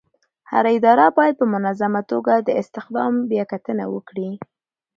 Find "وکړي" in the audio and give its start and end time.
3.93-4.29